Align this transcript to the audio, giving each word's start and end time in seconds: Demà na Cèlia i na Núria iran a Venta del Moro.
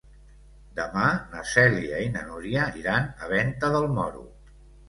Demà 0.79 1.03
na 1.33 1.43
Cèlia 1.51 2.01
i 2.05 2.09
na 2.15 2.25
Núria 2.31 2.65
iran 2.81 3.07
a 3.27 3.31
Venta 3.37 3.71
del 3.77 3.87
Moro. 4.01 4.27